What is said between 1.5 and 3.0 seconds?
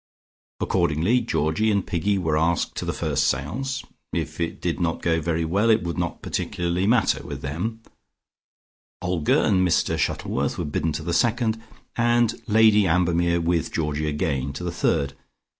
and Piggy were asked to the